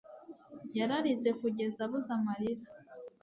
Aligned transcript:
Yararize 0.77 1.29
kugeza 1.39 1.79
abuze 1.85 2.09
amarira 2.17 2.63